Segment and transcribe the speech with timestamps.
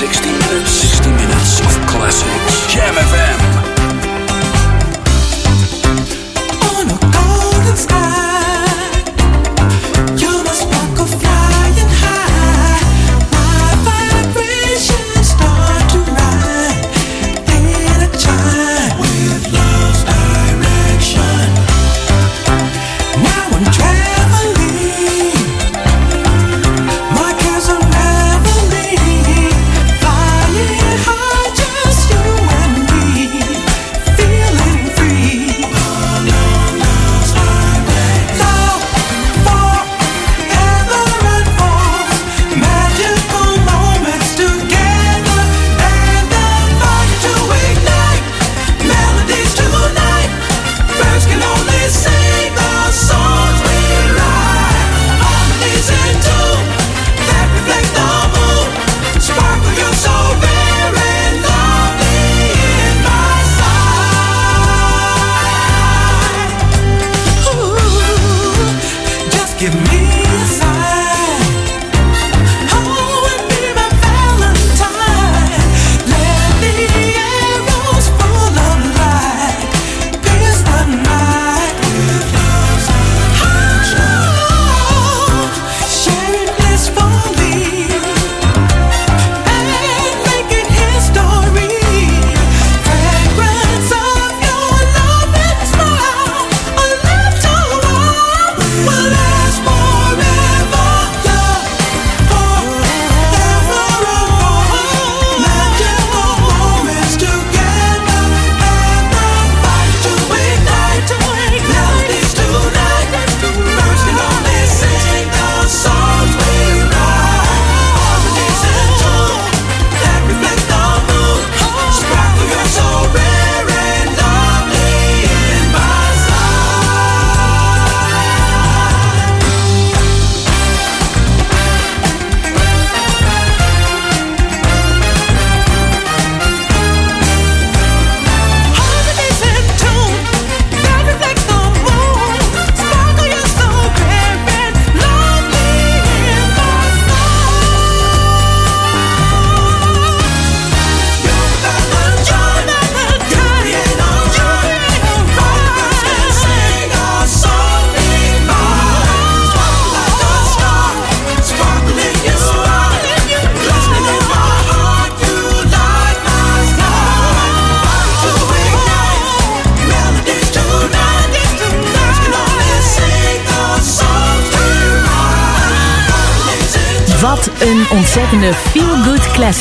[0.00, 0.30] Back into time.
[0.30, 2.72] 60 minutes, 60 minutes of classics.
[2.72, 3.59] Jam FM.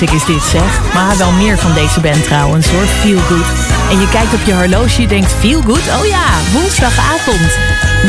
[0.08, 0.94] Is dit, zeg.
[0.94, 2.86] Maar wel meer van deze band trouwens, hoor.
[2.86, 3.46] Feel-good.
[3.92, 5.88] En je kijkt op je horloge, je denkt, feel-good?
[6.00, 7.58] Oh ja, woensdagavond.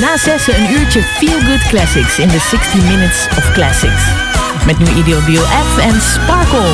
[0.00, 4.02] Na zessen een uurtje feel-good classics in de 60 Minutes of Classics.
[4.66, 6.72] Met nu Ideal Deal F en Sparkle.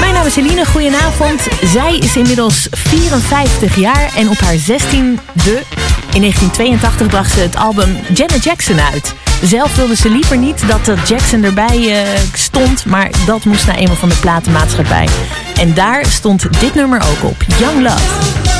[0.00, 1.48] Mijn naam is Eline, goedenavond.
[1.64, 7.96] Zij is inmiddels 54 jaar en op haar 16e, in 1982 bracht ze het album
[8.14, 9.14] Janet Jackson uit.
[9.42, 13.96] Zelf wilde ze liever niet dat Jackson erbij eh, stond, maar dat moest naar eenmaal
[13.96, 15.08] van de platenmaatschappij.
[15.56, 18.59] En daar stond dit nummer ook op, Young Love.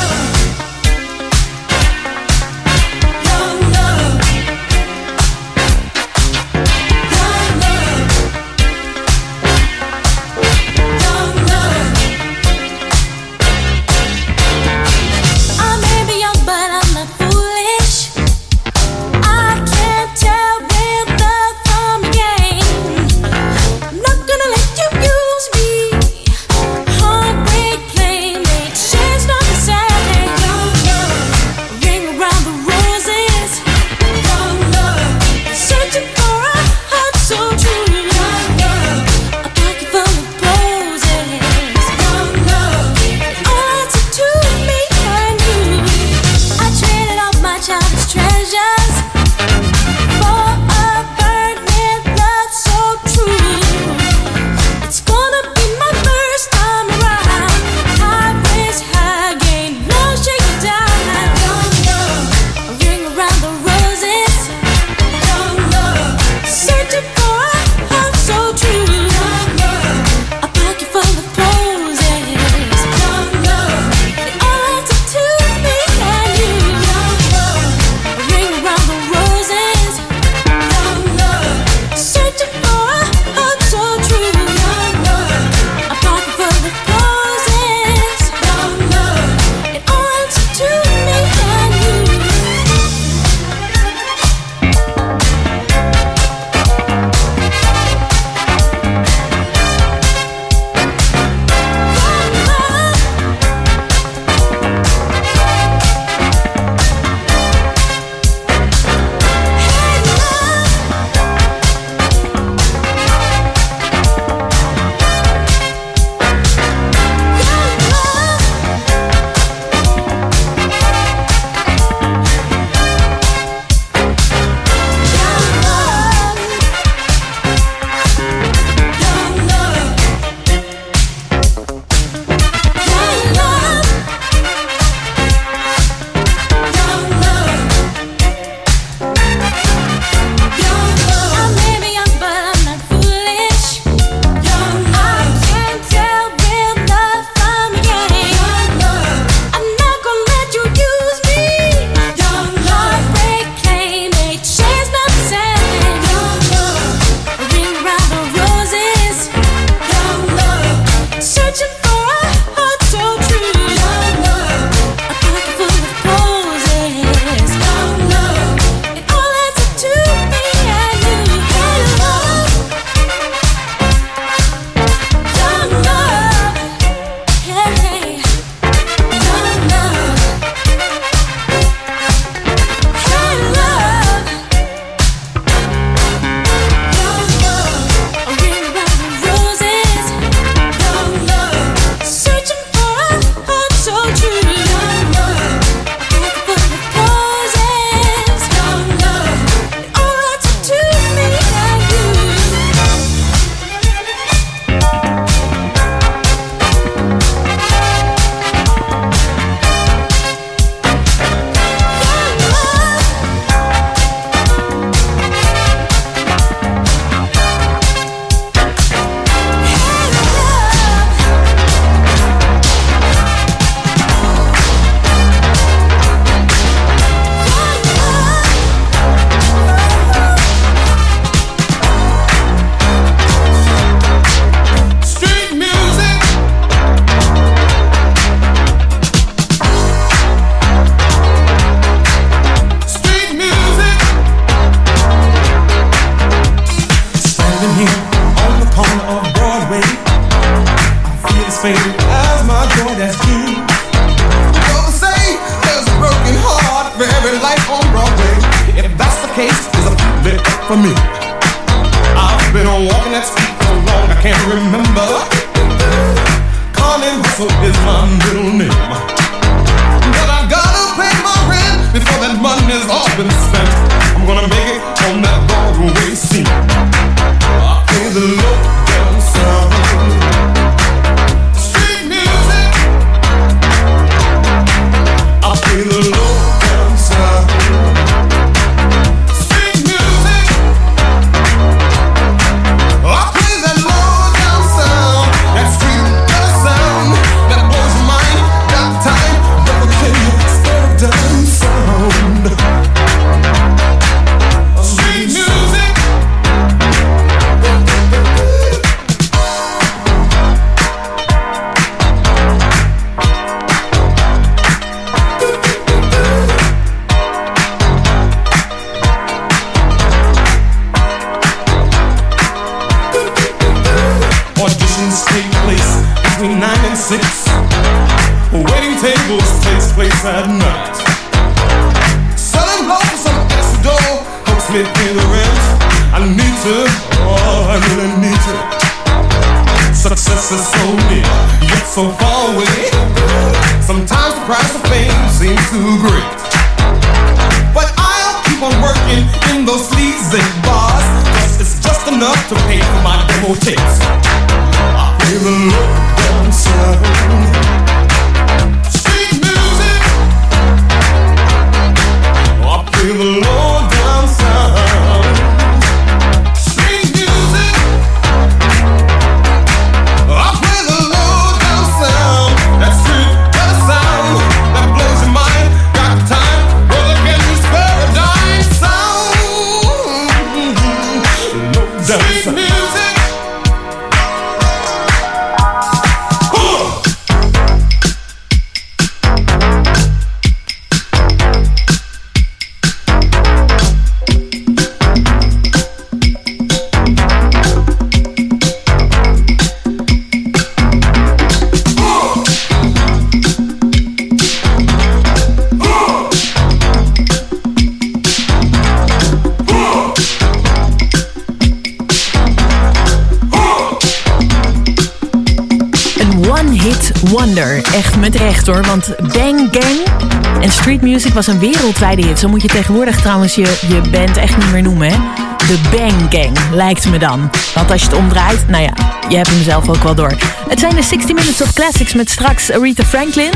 [418.83, 420.29] Want Bang Gang
[420.61, 422.39] en street music was een wereldwijde hit.
[422.39, 425.17] Zo moet je tegenwoordig trouwens je, je band echt niet meer noemen, hè?
[425.59, 427.51] De Bang Gang, lijkt me dan.
[427.75, 428.93] Want als je het omdraait, nou ja,
[429.29, 430.33] je hebt hem zelf ook wel door.
[430.69, 433.53] Het zijn de 60 Minutes of Classics met straks Aretha Franklin,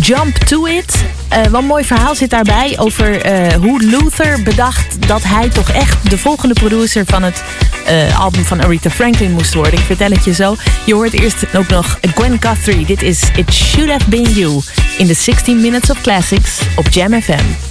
[0.00, 1.04] Jump to It.
[1.28, 5.48] Eh, uh, wat een mooi verhaal zit daarbij over eh, hoe Luther bedacht dat hij
[5.48, 7.42] toch echt de volgende producer van het
[7.86, 9.72] eh, album van Aretha Franklin moest worden.
[9.72, 10.56] Ik vertel het je zo.
[10.86, 12.86] Je hoort eerst ook nog Gwen Guthrie.
[12.86, 14.60] Dit is It Should Have Been You
[14.98, 17.65] in de 16 Minutes of Classics op Jam FM.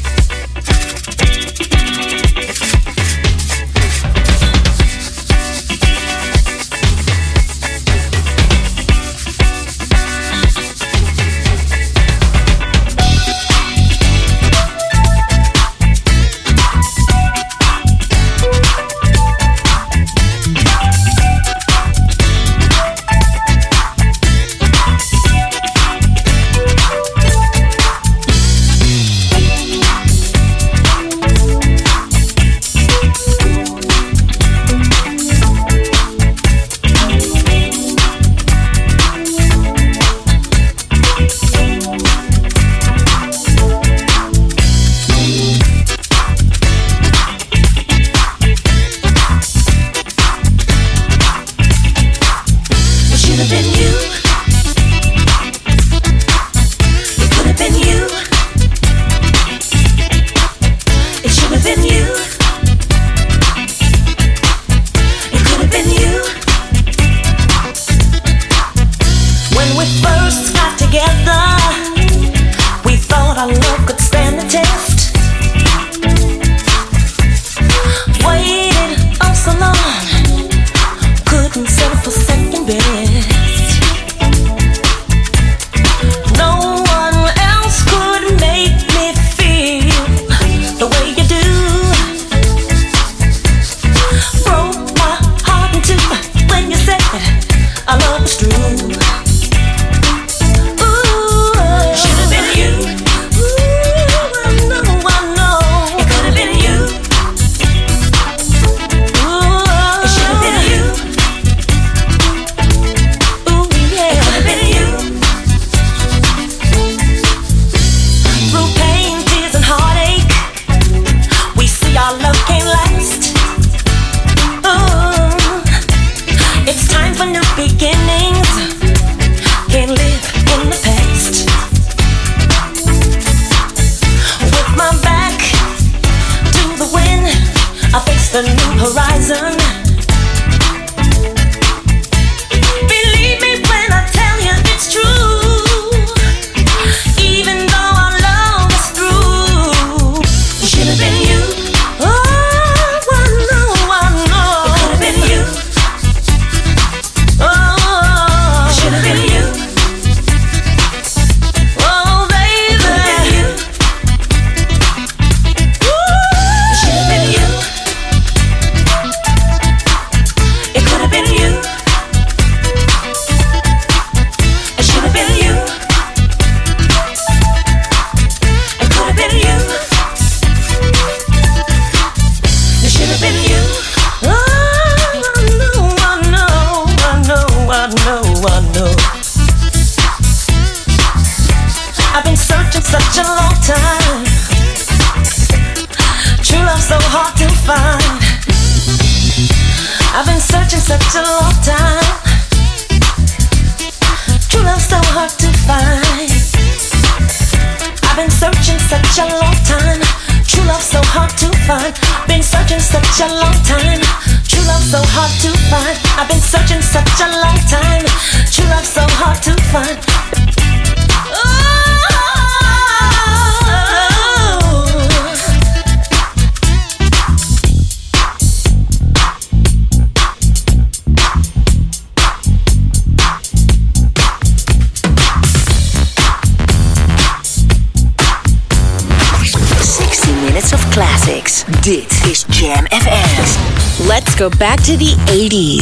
[244.85, 245.35] To the 80s.
[245.35, 245.74] 80s.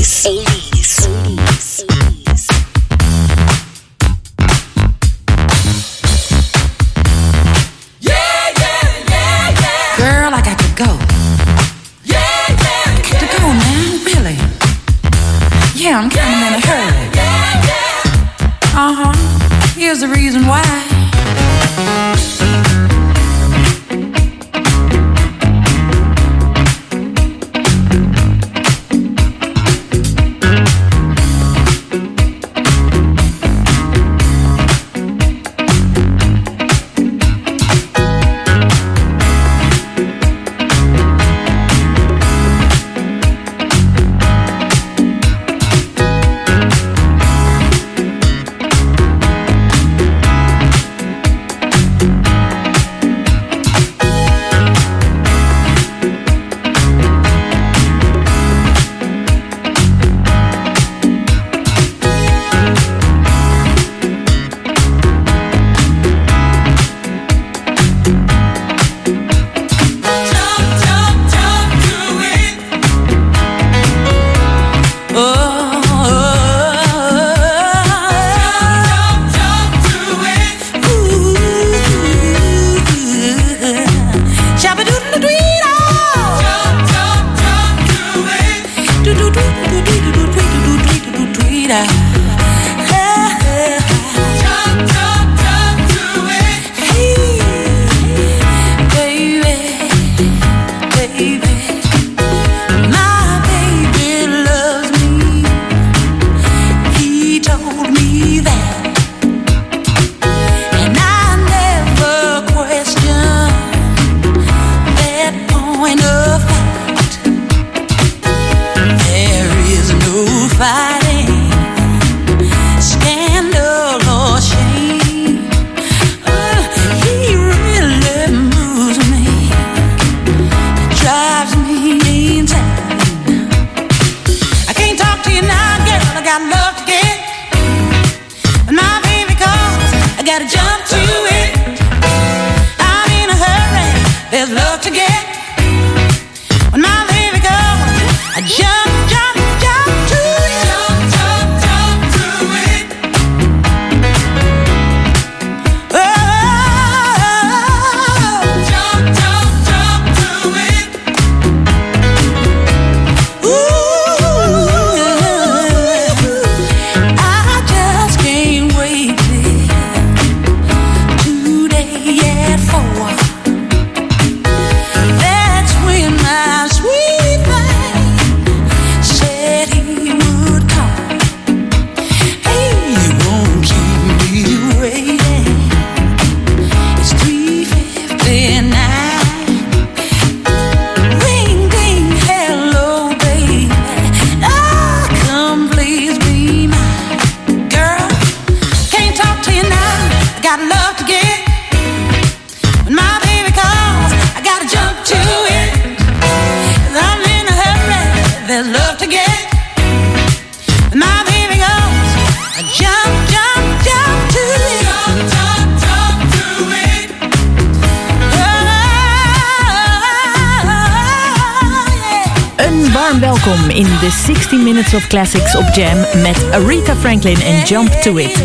[223.20, 227.92] Warm welkom in de 60 Minutes of Classics op Jam met Aretha Franklin en Jump
[227.92, 228.44] to It.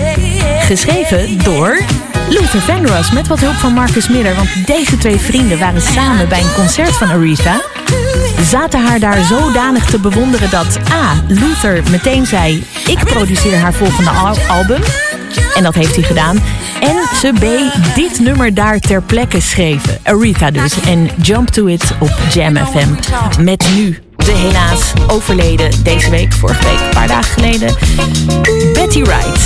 [0.61, 1.81] Geschreven door
[2.28, 6.40] Luther Vandross met wat hulp van Marcus Miller, want deze twee vrienden waren samen bij
[6.40, 7.61] een concert van Aretha.
[8.42, 11.22] zaten haar daar zodanig te bewonderen dat A.
[11.28, 14.81] Luther meteen zei: Ik produceer haar volgende al- album.
[15.54, 16.42] En dat heeft hij gedaan.
[16.81, 17.44] En ze B.
[17.94, 19.98] dit nummer daar ter plekke schreven.
[20.02, 20.81] Aretha dus.
[20.81, 22.88] En Jump to It op Jam FM.
[23.42, 27.74] Met nu de helaas overleden deze week, vorige week, een paar dagen geleden.
[28.72, 29.40] Betty Wright.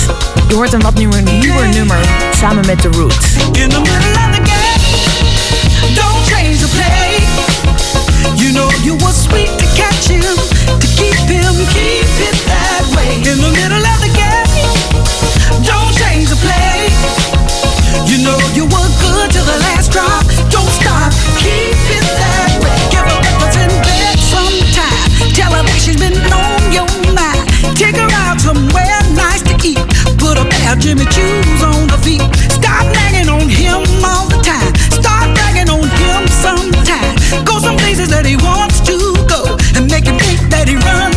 [0.47, 1.97] Je hoort een wat nieuwer, nieuwer nummer
[2.39, 3.25] samen met The Roots.
[3.51, 4.79] In the middle of the game,
[5.95, 7.23] don't change the play.
[8.35, 10.35] You know you were sweet to catch him,
[10.79, 13.15] to keep him, keep it that way.
[13.15, 14.47] In the middle of the game,
[15.65, 16.89] don't change the play.
[18.09, 20.32] You know you were good till the last drop.
[29.65, 29.79] Eat.
[30.17, 32.21] Put a pair of Jimmy Choos on her feet.
[32.51, 34.73] Stop nagging on him all the time.
[34.91, 37.15] Start bragging on him sometime.
[37.45, 38.97] Go some places that he wants to
[39.27, 41.12] go and make him think that he runs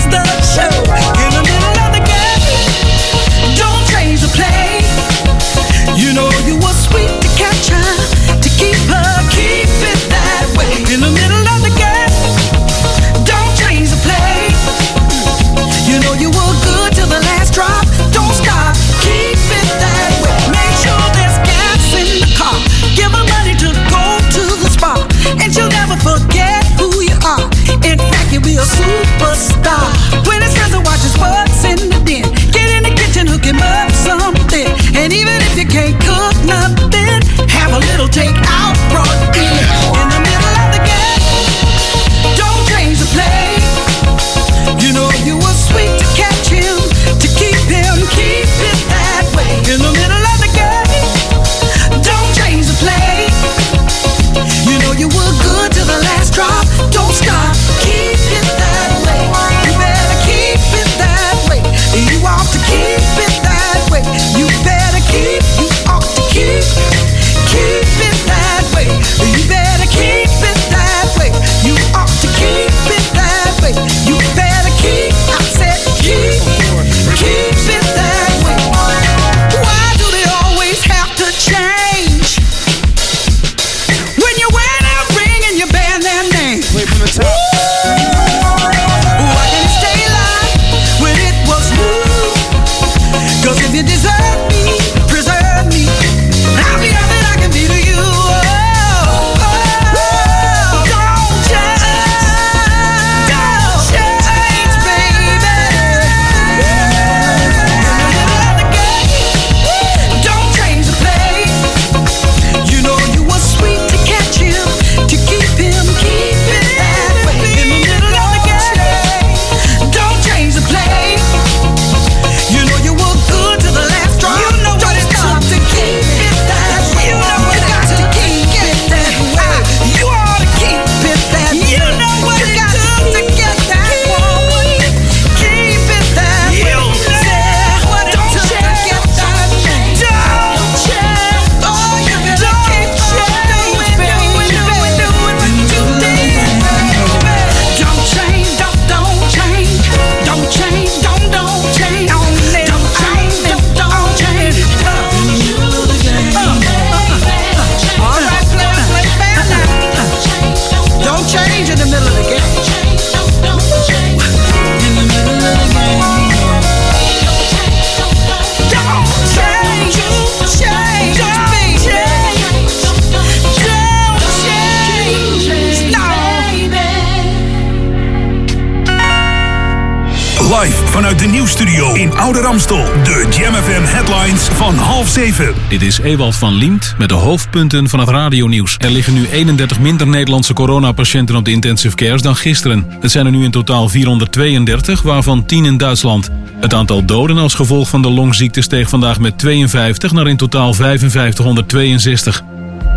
[182.17, 182.85] Oude Ramstel.
[182.85, 185.55] De Jam headlines van half zeven.
[185.69, 188.77] Dit is Ewald van Liemt met de hoofdpunten van het radionieuws.
[188.79, 192.87] Er liggen nu 31 minder Nederlandse coronapatiënten op de intensive cares dan gisteren.
[193.01, 196.31] Het zijn er nu in totaal 432, waarvan 10 in Duitsland.
[196.61, 200.75] Het aantal doden als gevolg van de longziekte steeg vandaag met 52 naar in totaal
[200.75, 202.43] 5562.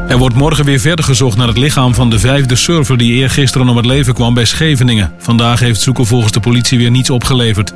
[0.07, 3.69] Er wordt morgen weer verder gezocht naar het lichaam van de vijfde surfer die eergisteren
[3.69, 5.11] om het leven kwam bij Scheveningen.
[5.17, 7.73] Vandaag heeft zoeken volgens de politie weer niets opgeleverd.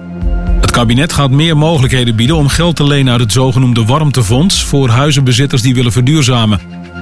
[0.73, 5.61] Kabinet gaat meer mogelijkheden bieden om geld te lenen uit het zogenoemde warmtefonds voor huizenbezitters
[5.61, 6.59] die willen verduurzamen.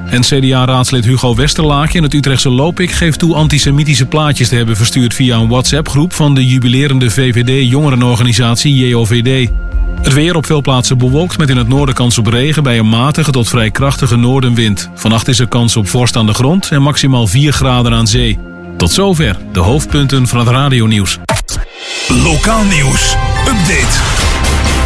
[0.10, 5.14] En CDA-raadslid Hugo Westerlaken in het Utrechtse Lopik geeft toe antisemitische plaatjes te hebben verstuurd
[5.14, 9.50] via een WhatsApp-groep van de jubilerende VVD-jongerenorganisatie JOVD.
[10.02, 12.90] Het weer op veel plaatsen bewolkt met in het noorden kans op regen bij een
[12.90, 14.90] matige tot vrij krachtige noordenwind.
[14.96, 18.40] Vannacht is er kans op vorst aan de grond en maximaal 4 graden aan zee.
[18.78, 21.20] Tot zover de hoofdpunten van het radionieuws.
[22.08, 23.16] Lokaal nieuws.
[23.72, 24.04] Update.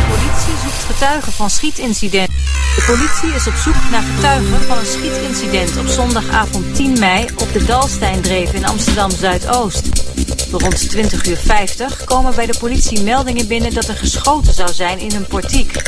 [0.07, 2.29] politie zoekt getuigen van schietincident.
[2.75, 7.53] De politie is op zoek naar getuigen van een schietincident op zondagavond 10 mei op
[7.53, 10.04] de Dalsteindreef in Amsterdam Zuidoost.
[10.51, 14.99] Rond 20 uur 50 komen bij de politie meldingen binnen dat er geschoten zou zijn
[14.99, 15.81] in een portiek.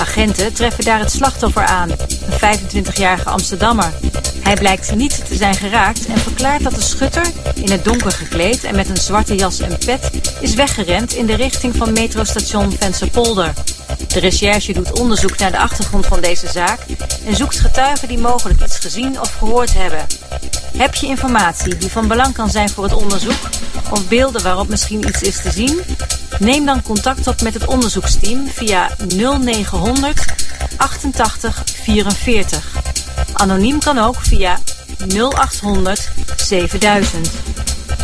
[0.00, 3.92] Agenten treffen daar het slachtoffer aan, een 25-jarige Amsterdammer.
[4.42, 8.64] Hij blijkt niet te zijn geraakt en verklaart dat de schutter, in het donker gekleed
[8.64, 10.10] en met een zwarte jas en pet,
[10.40, 13.52] is weggerend in de richting van metrostation Vensterpolder.
[14.08, 16.78] De recherche doet onderzoek naar de achtergrond van deze zaak
[17.26, 20.06] en zoekt getuigen die mogelijk iets gezien of gehoord hebben.
[20.76, 23.48] Heb je informatie die van belang kan zijn voor het onderzoek
[23.90, 25.80] of beelden waarop misschien iets is te zien?
[26.38, 30.24] Neem dan contact op met het onderzoeksteam via 0900
[30.76, 32.66] 88 44.
[33.32, 34.58] Anoniem kan ook via
[35.08, 37.30] 0800 7000.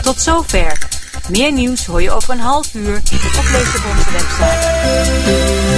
[0.02, 0.97] Tot zover.
[1.28, 5.76] Meer nieuws hoor je over een half uur of lees op onze website.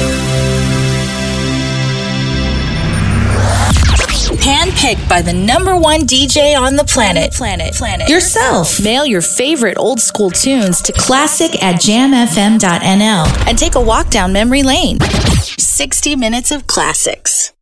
[4.44, 7.34] Handpicked by the number one DJ on the planet.
[7.36, 7.76] Planet.
[7.76, 8.08] Planet.
[8.08, 8.80] Yourself.
[8.82, 14.32] Mail your favorite old school tunes to classic at jamfm.nl and take a walk down
[14.32, 14.98] memory lane.
[15.58, 17.52] 60 minutes of classics.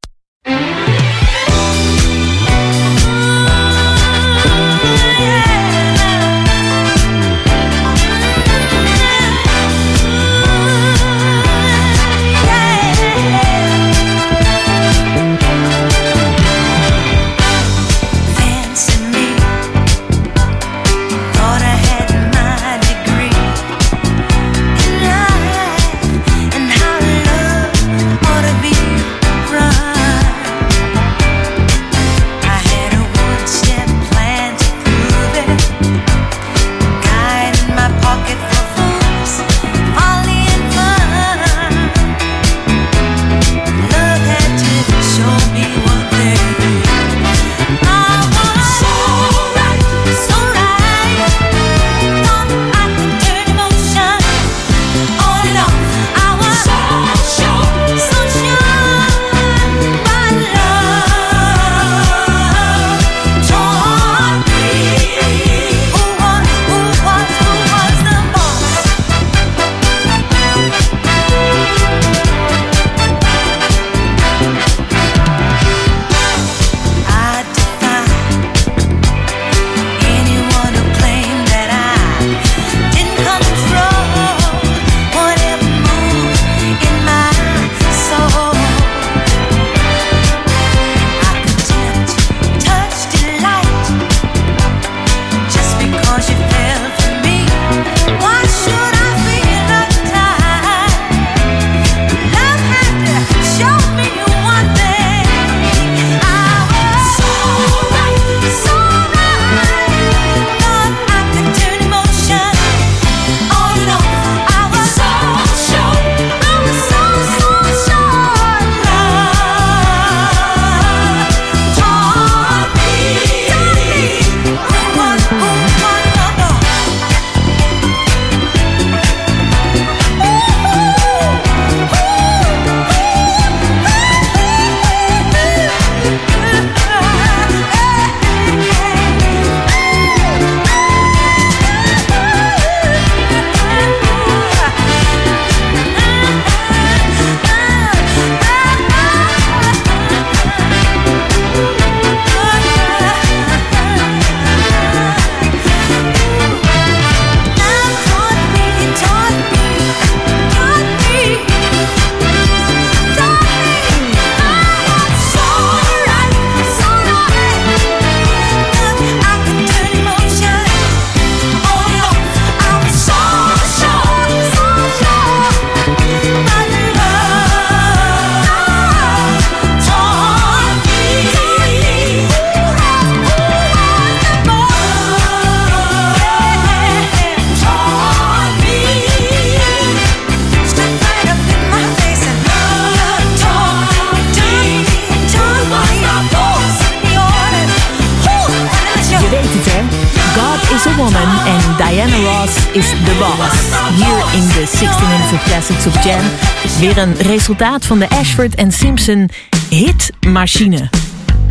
[206.80, 209.28] Weer een resultaat van de Ashford en Simpson
[209.70, 210.88] hitmachine.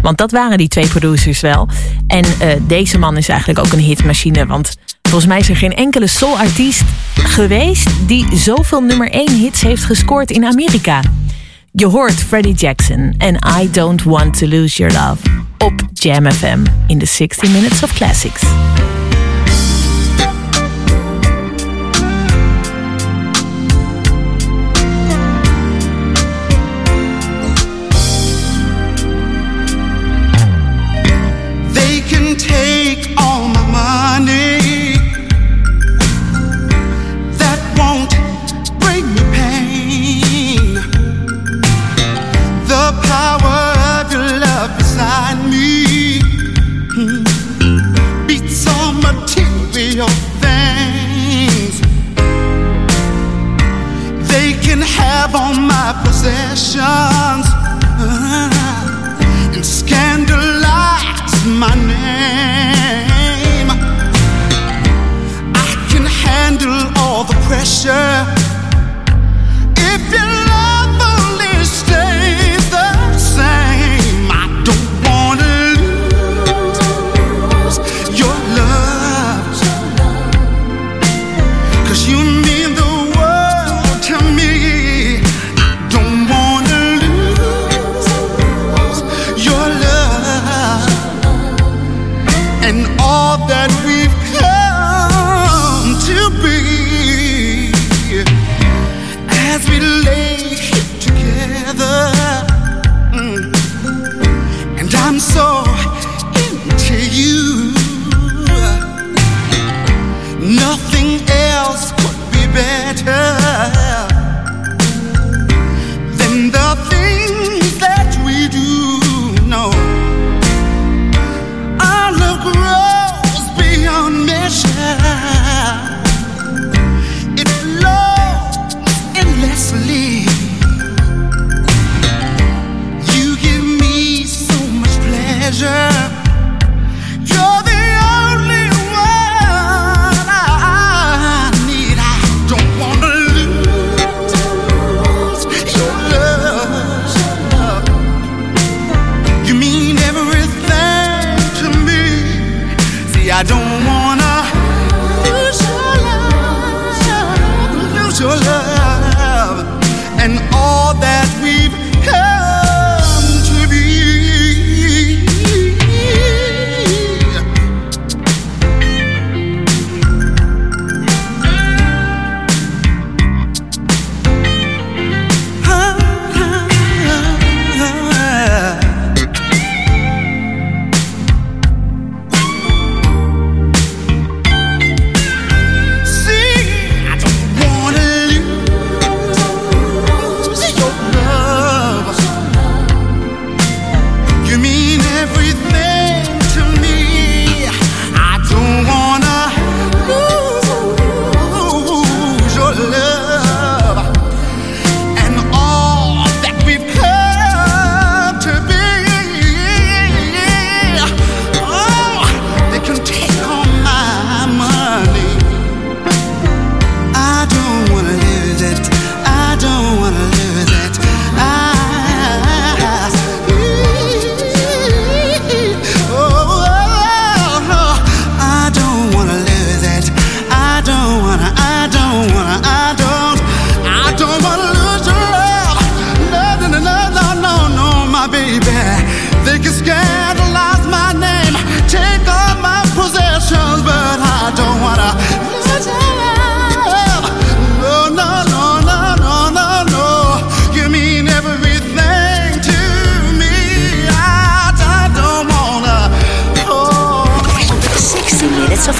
[0.01, 1.67] Want dat waren die twee producers wel.
[2.07, 4.45] En eh, deze man is eigenlijk ook een hitmachine.
[4.45, 7.89] Want volgens mij is er geen enkele soulartiest geweest...
[8.07, 11.01] die zoveel nummer 1 hits heeft gescoord in Amerika.
[11.71, 15.29] Je hoort Freddie Jackson en I Don't Want To Lose Your Love...
[15.57, 18.41] op Jam FM in de 60 Minutes of Classics.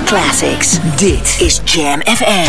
[0.07, 0.79] classics.
[0.95, 2.47] Dit is Jam FM.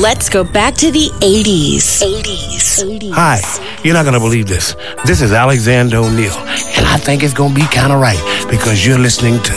[0.00, 2.00] Let's go back to the 80s.
[2.00, 2.84] 80s.
[2.84, 3.12] 80s.
[3.12, 3.40] Hi,
[3.82, 4.76] you're not going to believe this.
[5.04, 6.38] This is Alexander O'Neill,
[6.76, 9.52] and I think it's going to be kind of right because you're listening to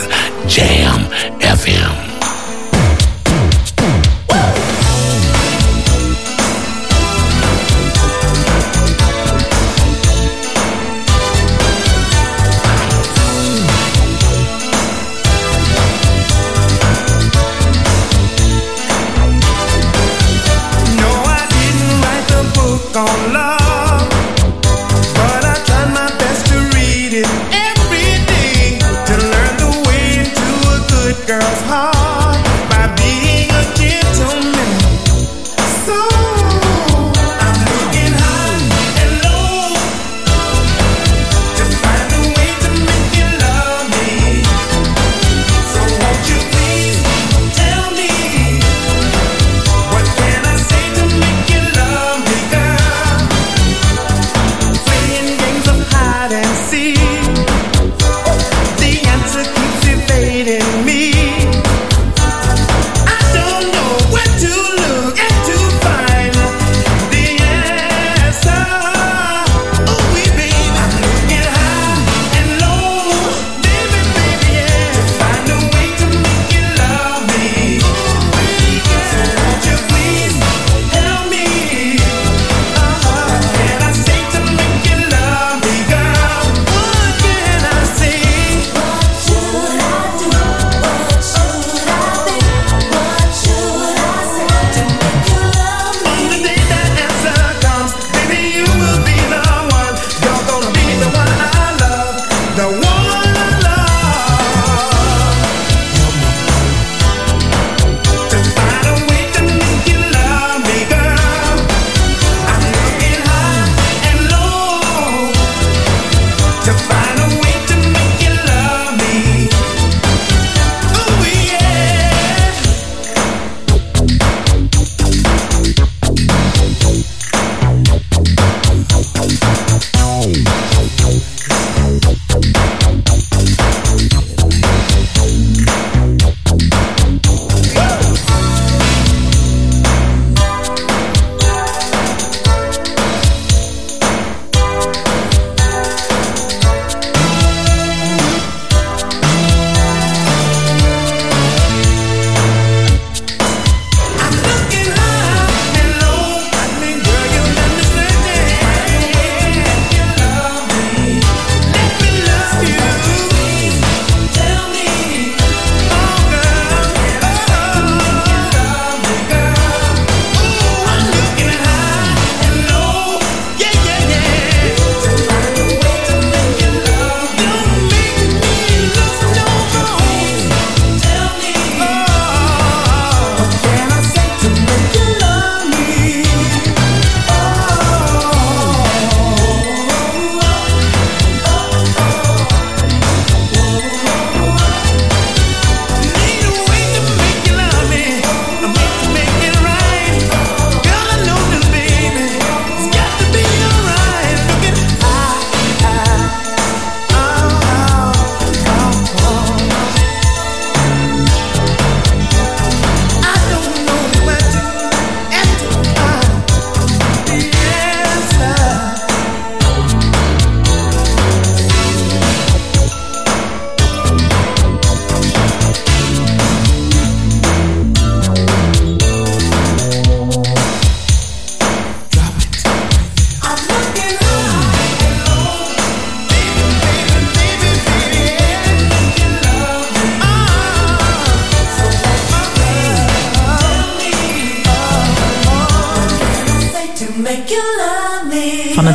[0.48, 1.06] Jam
[1.38, 1.89] FM.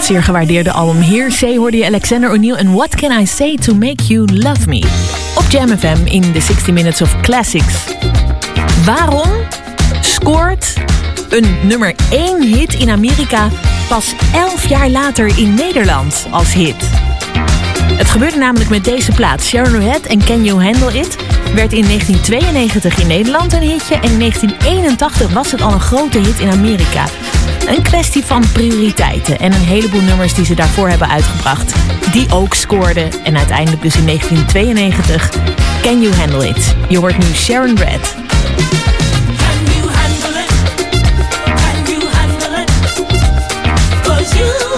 [0.06, 4.04] zeer gewaardeerde album Hearsay hoorde je Alexander O'Neill en What Can I Say To Make
[4.04, 4.84] You Love Me
[5.36, 7.76] op Jam FM in de 60 Minutes of Classics.
[8.86, 9.30] Waarom
[10.02, 10.74] scoort
[11.30, 13.50] een nummer 1 hit in Amerika
[13.90, 16.90] pas 11 jaar later in Nederland als hit?
[17.94, 19.44] Het gebeurde namelijk met deze plaat.
[19.44, 21.18] Sharon Red en Can You Handle It
[21.54, 26.18] werd in 1992 in Nederland een hitje en in 1981 was het al een grote
[26.20, 27.06] hit in Amerika.
[27.68, 31.74] Een kwestie van prioriteiten en een heleboel nummers die ze daarvoor hebben uitgebracht.
[32.12, 35.30] Die ook scoorden en uiteindelijk dus in 1992
[35.82, 36.76] Can You Handle It?
[36.90, 38.16] Je hoort nu Sharon Red.
[44.36, 44.75] you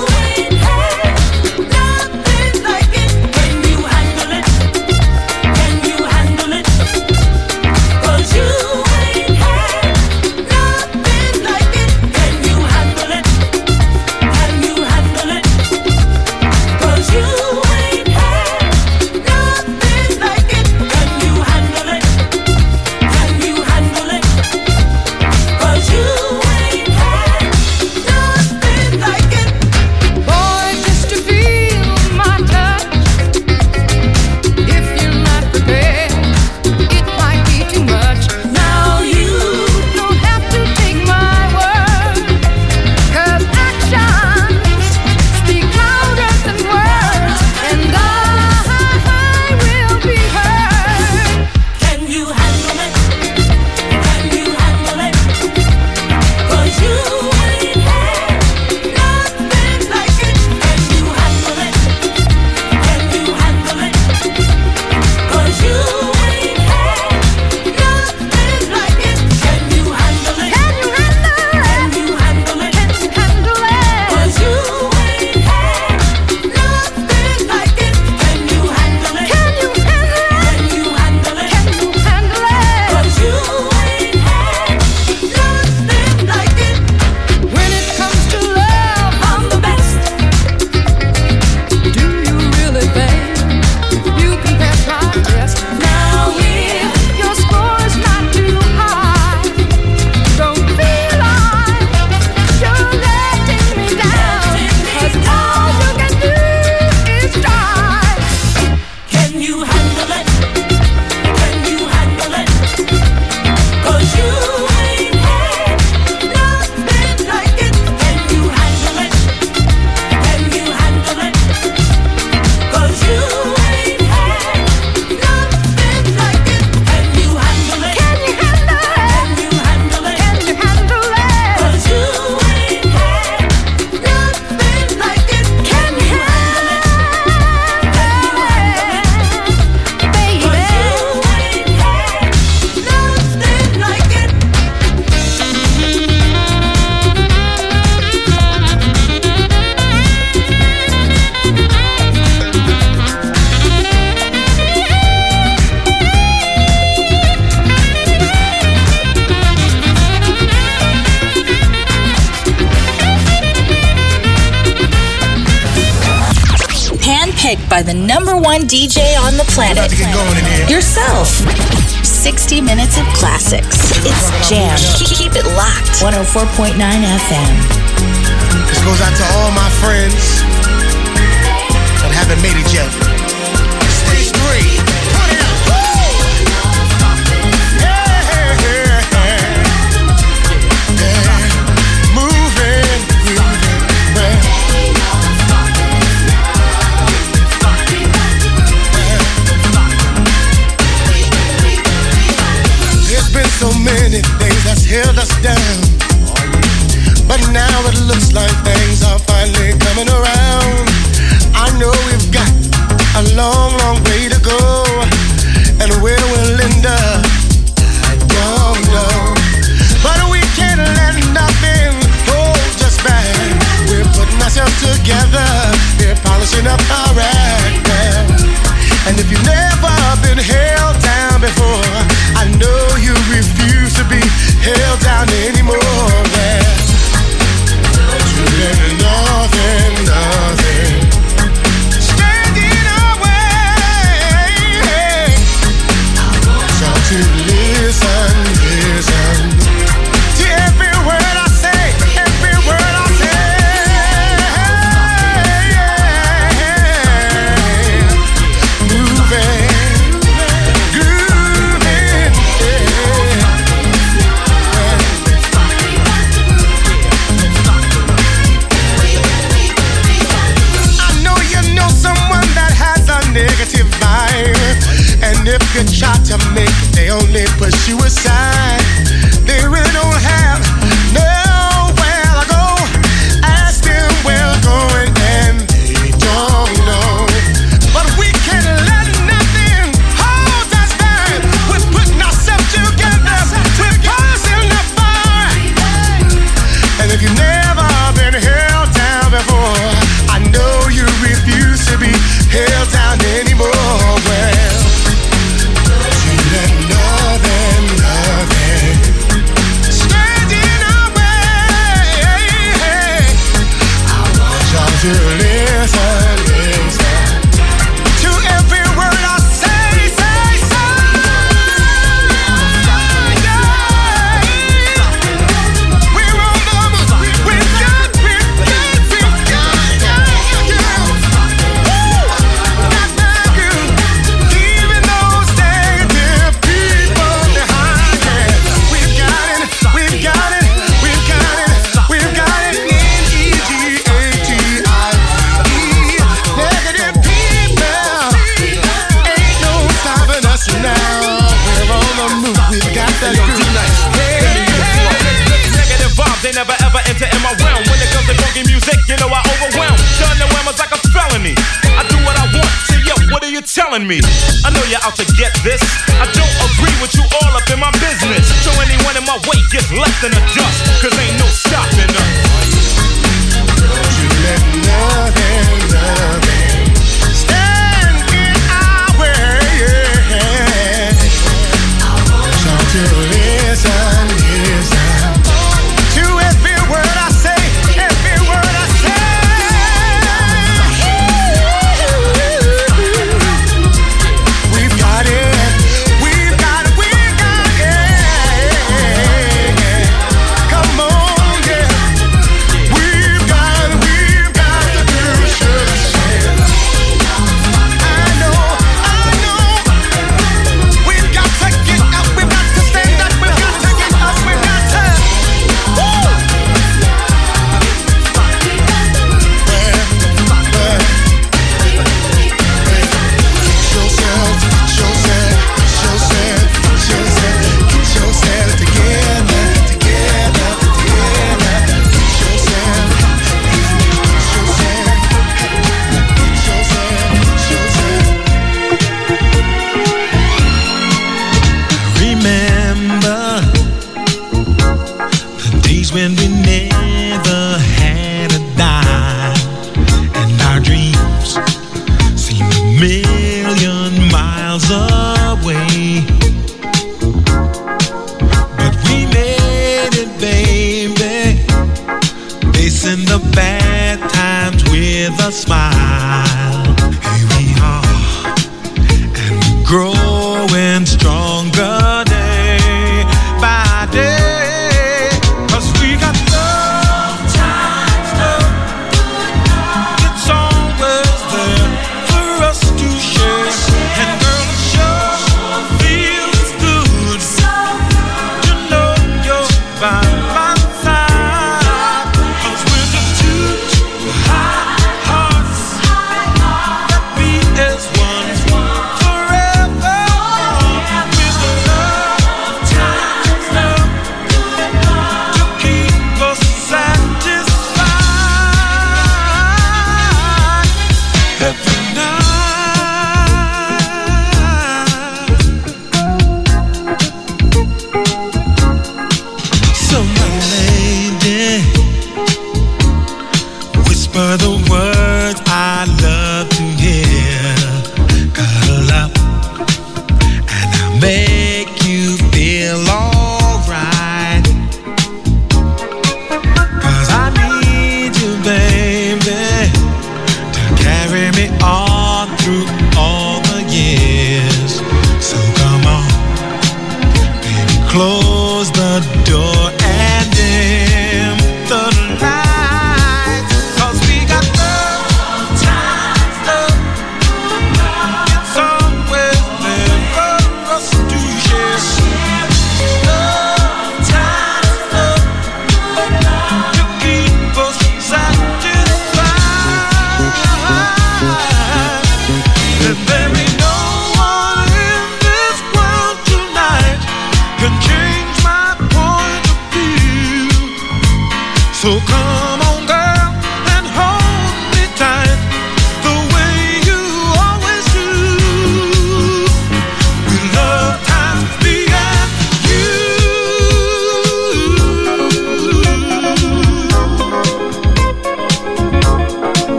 [176.37, 177.76] 104.9 FM.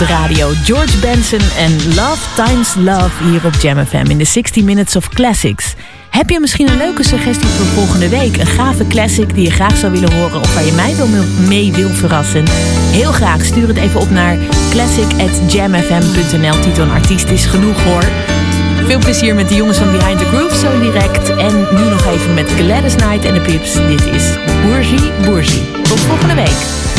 [0.00, 0.50] De radio.
[0.64, 5.08] George Benson en Love Times Love hier op Jam FM in de 60 Minutes of
[5.08, 5.74] Classics.
[6.10, 8.36] Heb je misschien een leuke suggestie voor volgende week?
[8.36, 11.06] Een gave classic die je graag zou willen horen of waar je mij wil
[11.48, 12.44] mee wil verrassen?
[12.90, 14.38] Heel graag, stuur het even op naar
[14.70, 16.60] classic.jamfm.nl.
[16.60, 18.04] Titel en artiest is genoeg hoor.
[18.86, 21.28] Veel plezier met de jongens van Behind the Groove zo direct.
[21.28, 23.74] En nu nog even met Gladys Knight en de Pips.
[23.74, 24.24] Dit is
[24.62, 25.62] Bourgie Bourgie.
[25.82, 26.89] Tot volgende week.